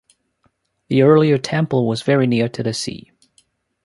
The 0.87 1.03
earlier 1.03 1.37
temple 1.37 1.87
was 1.87 2.01
very 2.01 2.25
near 2.25 2.49
to 2.49 2.63
the 2.63 2.73
sea. 2.73 3.11